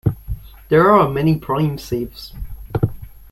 There 0.69 0.89
are 0.89 1.07
many 1.11 1.37
prime 1.37 1.77
sieves. 1.77 2.33